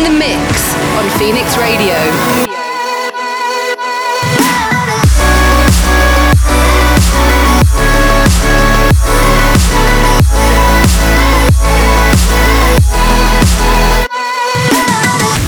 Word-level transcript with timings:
in 0.00 0.12
the 0.12 0.18
mix 0.18 0.74
on 0.96 1.10
Phoenix 1.18 1.58
Radio. 1.58 1.94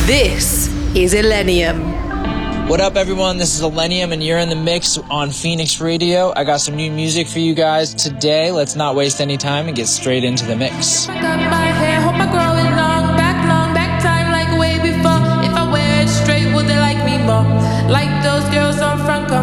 This 0.07 0.69
is 0.95 1.15
Illenium. 1.15 2.02
What 2.69 2.80
up, 2.80 2.96
everyone? 2.96 3.38
This 3.38 3.55
is 3.55 3.62
Illenium, 3.62 4.12
and 4.12 4.23
you're 4.23 4.38
in 4.38 4.51
the 4.51 4.55
mix 4.55 4.98
on 4.98 5.30
Phoenix 5.30 5.80
Radio. 5.80 6.32
I 6.37 6.45
got 6.45 6.60
some 6.60 6.77
new 6.77 6.91
music 6.91 7.27
for 7.27 7.38
you 7.38 7.55
guys 7.55 7.95
today. 7.95 8.51
Let's 8.51 8.77
not 8.77 8.96
waste 8.96 9.21
any 9.21 9.38
time 9.38 9.69
and 9.69 9.77
get 9.77 9.88
straight 9.88 10.24
into 10.24 10.45
the 10.45 10.57
mix. 10.57 11.09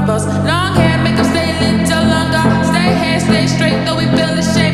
Long 0.09 0.73
hair, 0.73 0.97
make 1.03 1.15
them 1.15 1.25
stay 1.25 1.51
a 1.51 1.61
little 1.61 2.03
longer. 2.09 2.41
Stay 2.65 2.89
hair, 2.97 3.19
stay 3.19 3.45
straight, 3.45 3.85
though 3.85 3.95
we 3.95 4.05
feel 4.17 4.33
the 4.33 4.41
shame. 4.41 4.68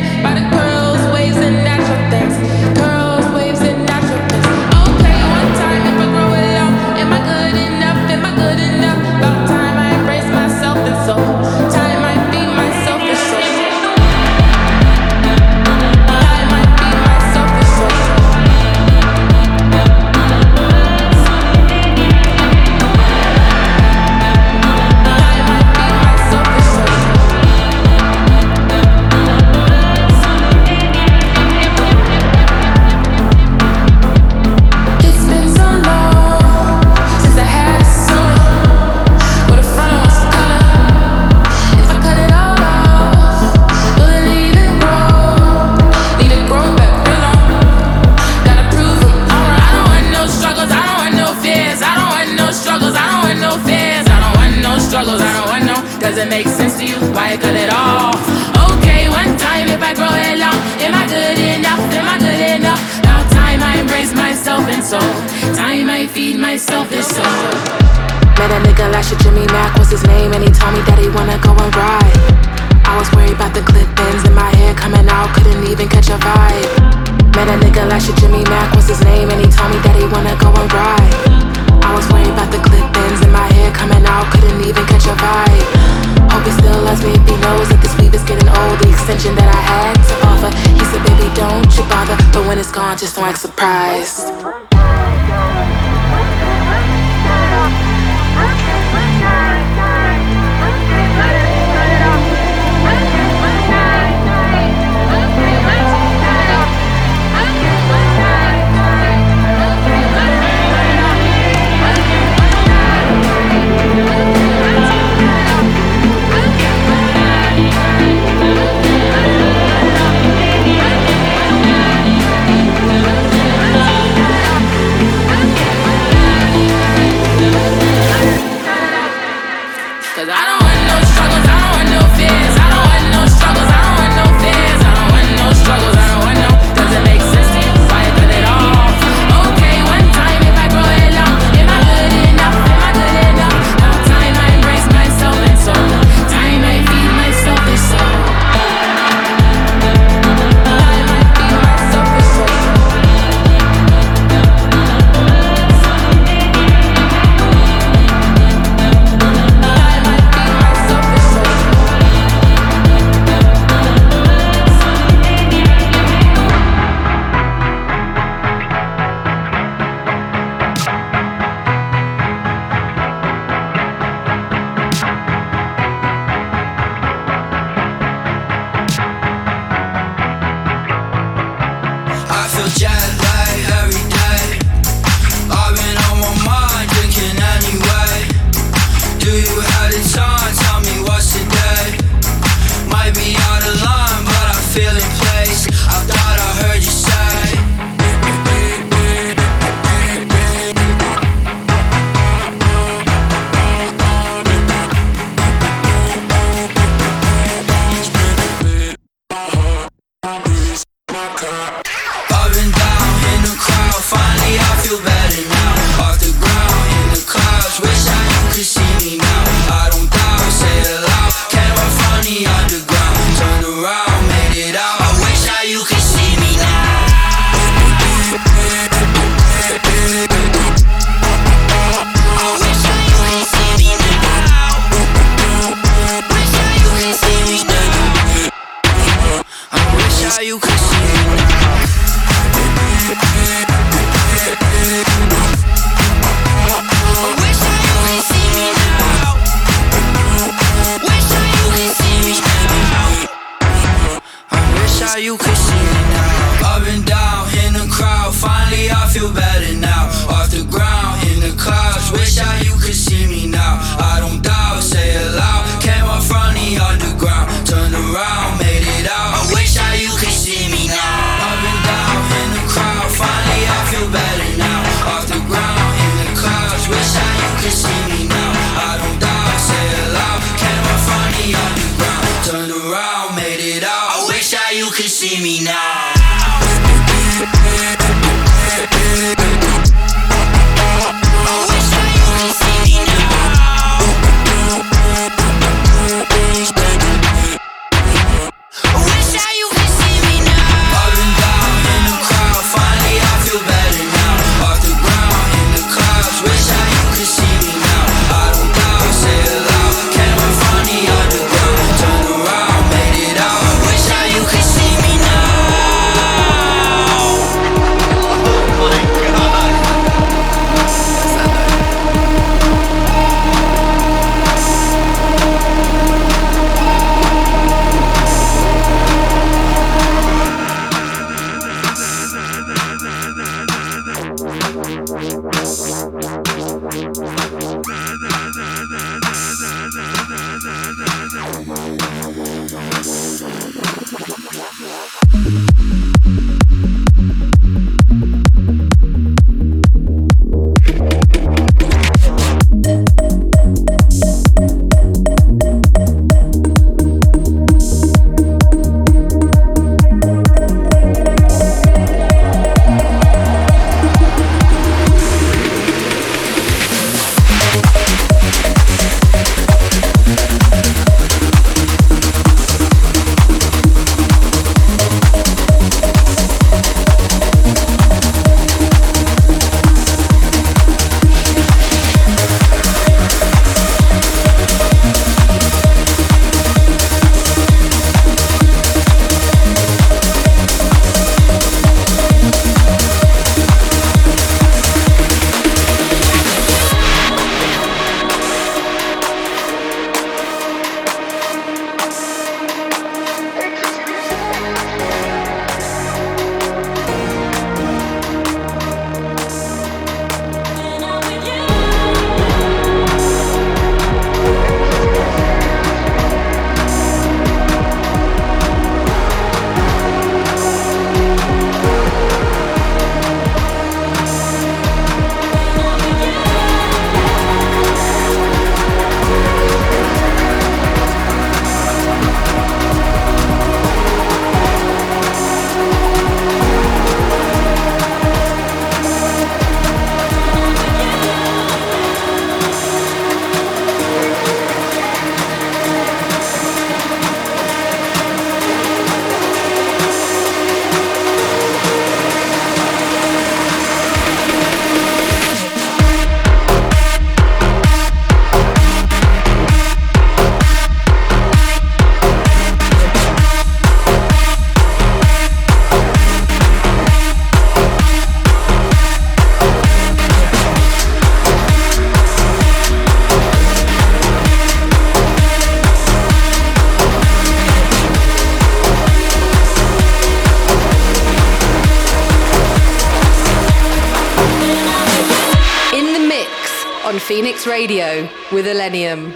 on 487.06 487.20
Phoenix 487.20 487.68
Radio 487.68 488.28
with 488.50 488.66
Illenium. 488.66 489.32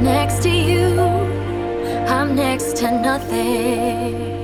Next 0.00 0.44
to 0.44 0.48
you, 0.48 1.00
I'm 2.06 2.36
next 2.36 2.76
to 2.76 2.90
nothing. 2.92 4.34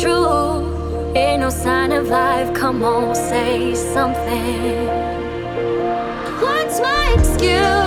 True, 0.00 1.14
ain't 1.16 1.40
no 1.40 1.50
sign 1.50 1.92
of 1.92 2.08
life. 2.08 2.54
Come 2.54 2.82
on, 2.82 3.14
say 3.14 3.74
something. 3.74 4.86
What's 6.40 6.80
my 6.80 7.14
excuse? 7.18 7.85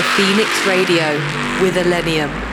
To 0.00 0.06
Phoenix 0.16 0.48
Radio 0.66 1.12
with 1.60 1.74
Illenium. 1.74 2.49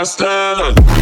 Fast 0.00 0.99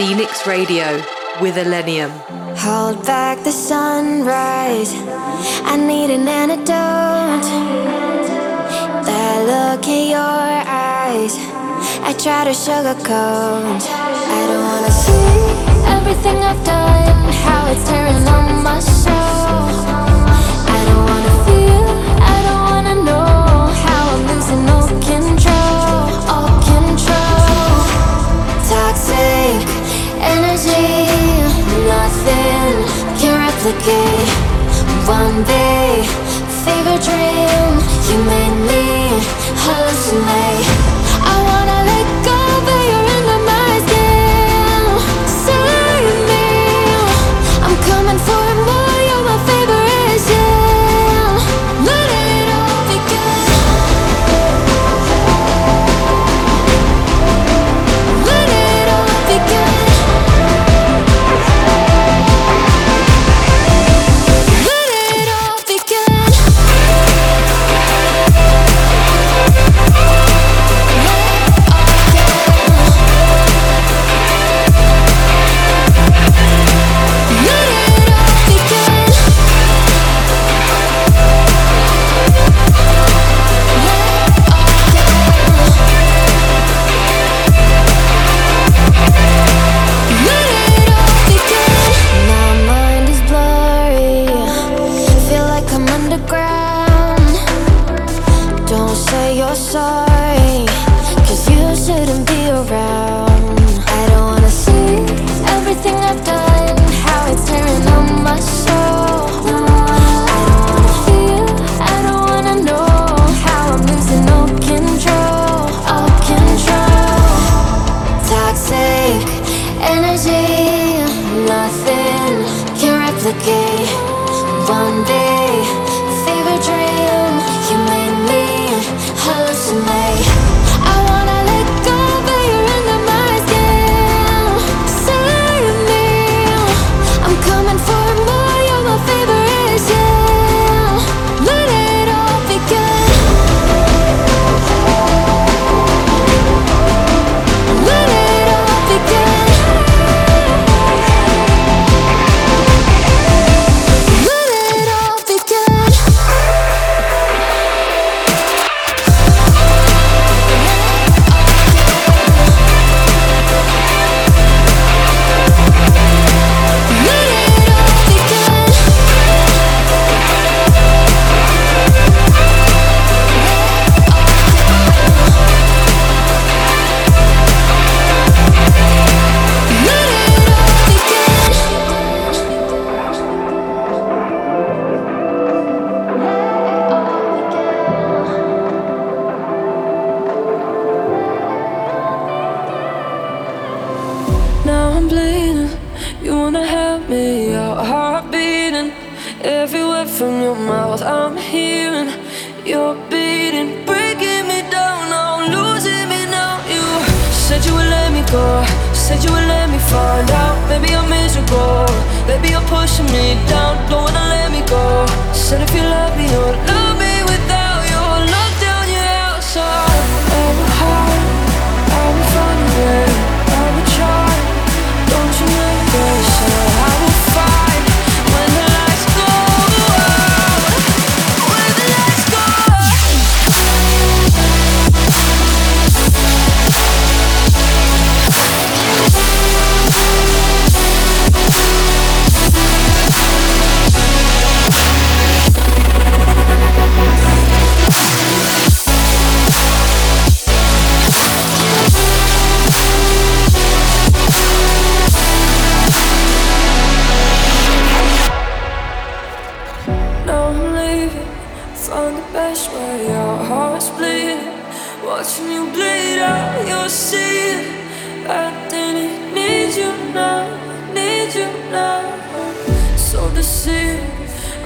Phoenix 0.00 0.46
Radio 0.46 0.96
with 1.42 1.56
Illenium. 1.56 2.10
Hold 2.56 3.04
back 3.04 3.44
the 3.44 3.52
sunrise. 3.52 4.94
I 5.72 5.76
need 5.76 6.08
an 6.08 6.26
antidote. 6.26 7.44
That 9.04 9.36
look 9.52 9.86
in 9.86 10.08
your 10.16 10.56
eyes. 10.64 11.34
I 12.00 12.14
try 12.16 12.44
to 12.48 12.54
sugarcoat. 12.64 13.82
I 14.36 14.40
don't 14.48 14.64
wanna 14.70 14.94
see 15.04 15.36
everything 15.94 16.38
I've 16.50 16.64
done, 16.64 17.32
how 17.44 17.70
it's 17.70 17.84
tearing 17.86 18.26
on 18.36 18.62
my 18.62 18.80
soul. 18.80 19.68
I 20.76 20.80
don't 20.88 21.04
wanna 21.10 21.34
feel, 21.44 21.84
I 22.34 22.38
don't 22.46 22.62
wanna 22.70 22.96
know 23.04 23.68
how 23.84 24.02
I'm 24.14 24.22
losing 24.30 24.64
all 24.74 24.88
control, 25.12 26.00
all 26.32 26.52
control. 26.72 27.76
Toxic 28.70 29.79
energy 30.20 31.40
Nothing 31.86 32.76
can 33.18 33.34
replicate. 33.46 34.28
One 35.08 35.42
day, 35.44 36.02
fever 36.62 36.98
dream 37.06 37.72
You 38.08 38.18
made 38.24 38.56
me 38.70 38.84
hallucinate. 39.64 40.68
I 41.32 41.36
wanna 41.48 41.89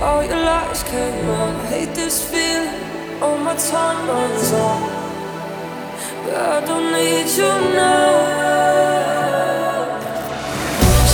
all 0.04 0.22
your 0.22 0.36
lies 0.36 0.82
came 0.82 1.28
out. 1.30 1.54
I 1.64 1.66
hate 1.74 1.94
this 1.94 2.16
feeling, 2.30 3.22
all 3.22 3.38
my 3.38 3.56
time 3.56 3.98
runs 4.06 4.52
out. 4.52 4.82
But 6.22 6.34
I 6.54 6.60
don't 6.68 6.88
need 6.92 7.28
you 7.40 7.52
now. 7.80 8.44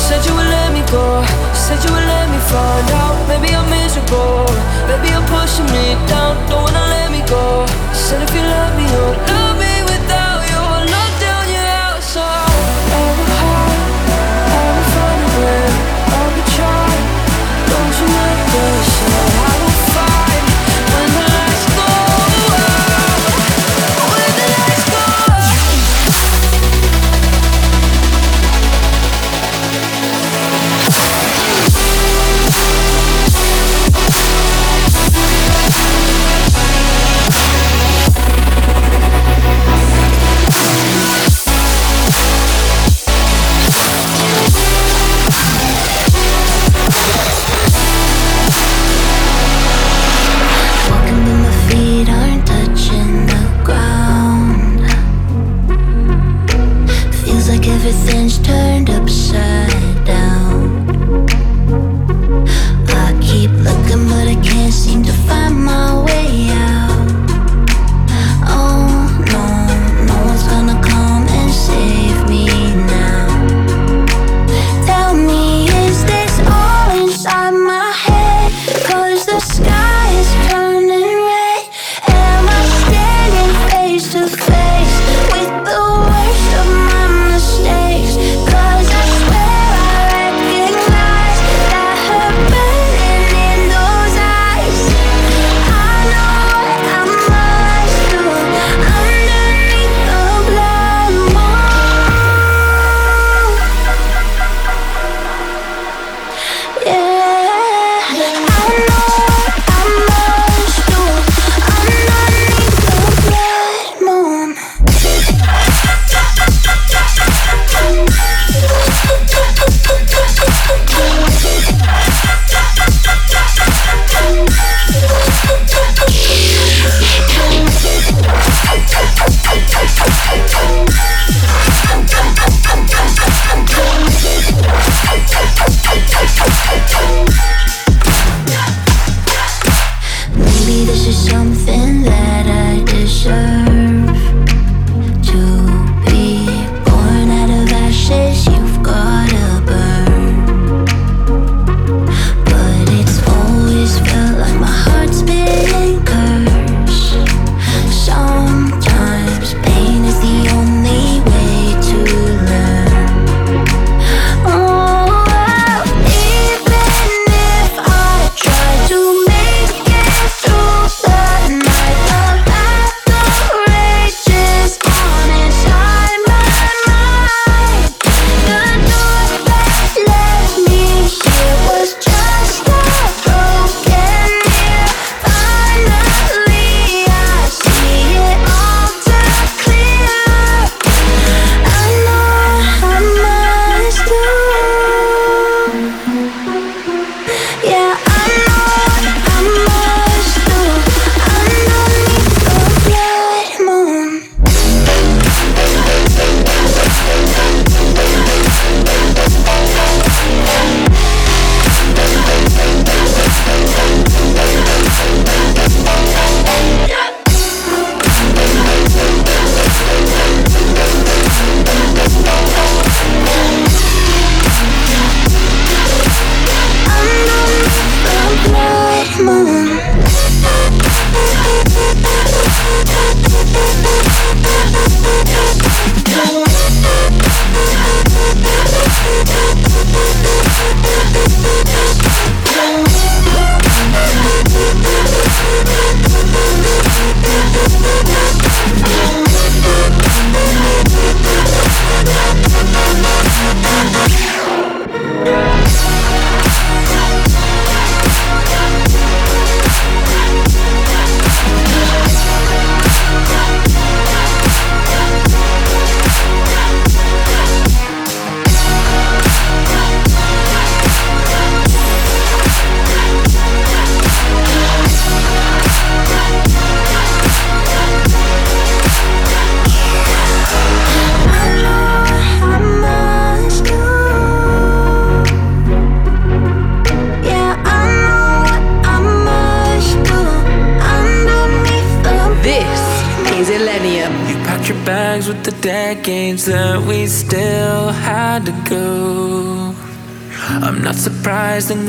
Said 0.05 0.21
you 0.27 0.35
would 0.35 0.51
let 0.59 0.71
me 0.77 0.83
go, 0.91 1.07
said 1.55 1.79
you 1.85 1.91
would 1.95 2.09
let 2.15 2.27
me 2.35 2.41
find 2.53 2.89
out. 3.03 3.17
Maybe 3.31 3.55
I'm 3.55 3.69
miserable, 3.71 4.51
maybe 4.91 5.07
you're 5.15 5.29
pushing 5.35 5.69
me 5.77 5.87
down. 6.11 6.35
Don't 6.51 6.63
wanna 6.67 6.85
let 6.95 7.09
me 7.15 7.23
go. 7.37 7.45
Said 7.95 8.21
if 8.27 8.31
you 8.35 8.43
love 8.43 8.73
me, 8.79 8.87
you'll. 8.95 9.30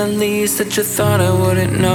The 0.01 0.07
least 0.07 0.57
that 0.57 0.75
you 0.77 0.83
thought 0.83 1.21
I 1.21 1.31
wouldn't 1.31 1.79
notice 1.79 1.90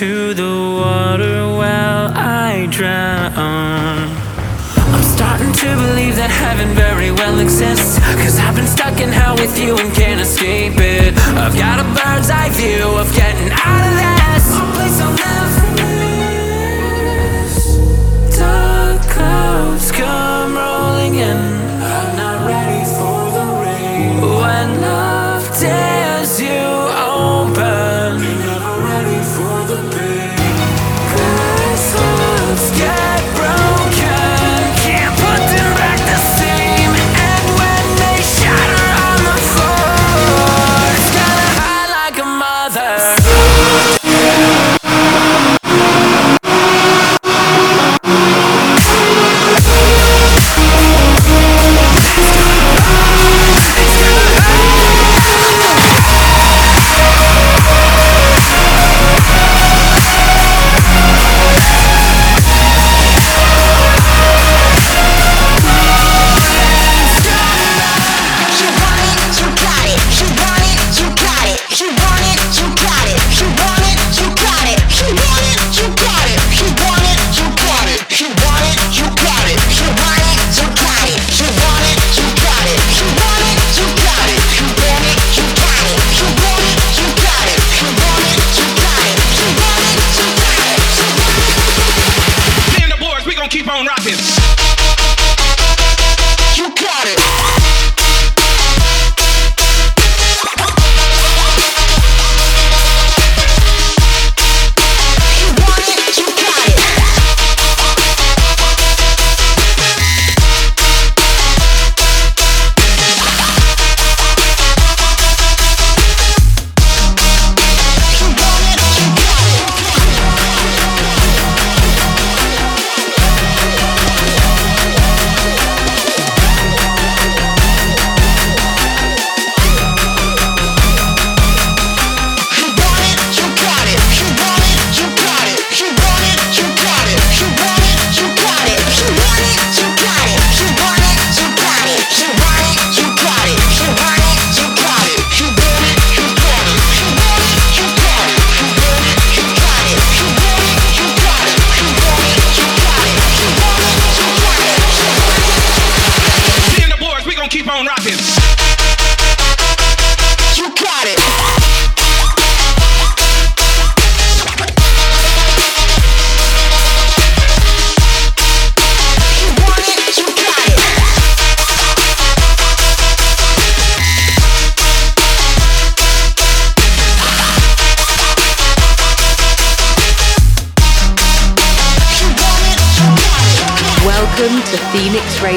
to 0.00 0.32
the 0.32 0.80
water 0.80 1.46
while 1.60 2.08
I 2.16 2.66
drown. 2.70 4.08
I'm 4.96 5.04
starting 5.04 5.52
to 5.52 5.68
believe 5.76 6.16
that 6.16 6.30
heaven 6.32 6.72
very 6.72 7.12
well 7.12 7.38
exists. 7.38 8.00
Cause 8.16 8.38
I've 8.38 8.56
been 8.56 8.66
stuck 8.66 8.98
in 8.98 9.10
hell 9.10 9.36
with 9.36 9.58
you 9.60 9.76
and 9.76 9.92
can't 9.92 10.09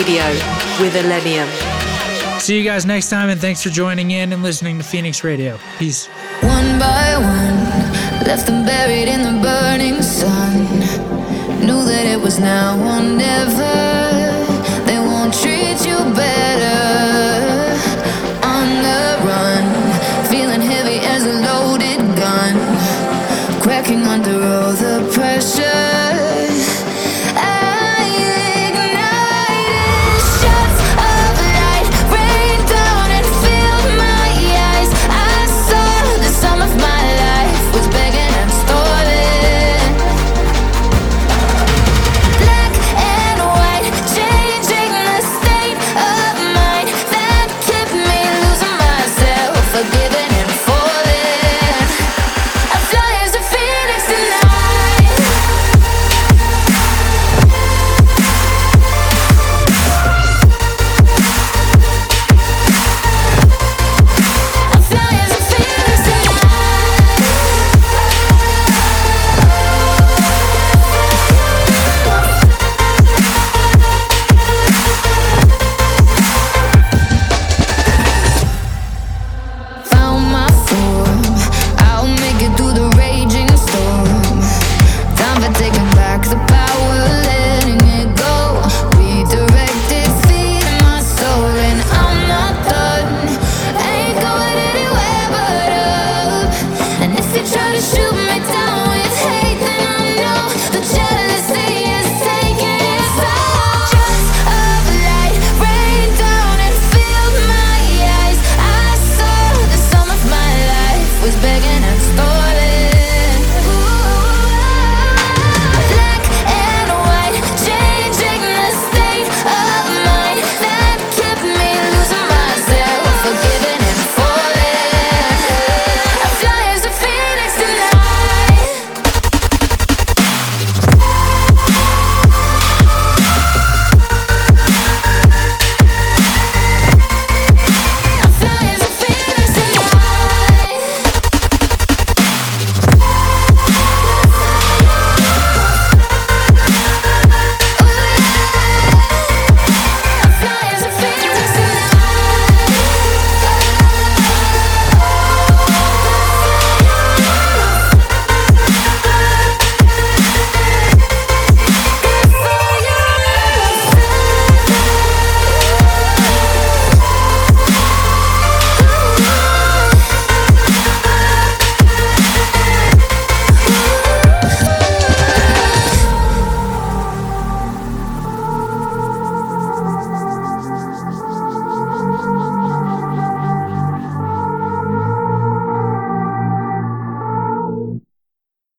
Radio 0.04 0.28
with 0.82 0.96
Illenium. 0.96 1.48
See 2.38 2.58
you 2.58 2.64
guys 2.66 2.86
next 2.86 3.10
time, 3.10 3.30
and 3.30 3.40
thanks 3.40 3.64
for 3.64 3.70
joining 3.70 4.12
in 4.12 4.34
and 4.34 4.44
listening 4.44 4.78
to 4.78 4.84
Phoenix 4.84 5.24
Radio. 5.24 5.58
Peace. 5.80 6.08
One 6.42 6.78
by 6.78 7.16
one, 7.16 8.28
left 8.28 8.48
them 8.48 8.66
buried 8.66 9.08
in 9.08 9.22
the 9.24 9.42
burning 9.42 10.02
sun. 10.02 10.66
Knew 11.66 11.86
that 11.86 12.06
it 12.06 12.20
was 12.20 12.38
now 12.38 12.76
or 12.76 13.02
never. 13.02 13.76
They 14.86 15.00
won't 15.00 15.34
treat 15.34 15.80
you 15.88 15.98
better. 16.14 16.84
On 18.44 18.68
the 18.88 19.04
run, 19.24 19.64
feeling 20.28 20.60
heavy 20.60 21.00
as 21.00 21.24
a 21.24 21.36
loaded 21.48 22.02
gun, 22.18 22.56
cracking 23.62 24.02
under 24.02 24.36
all 24.44 24.74
the 24.74 25.10
pressure. 25.14 25.93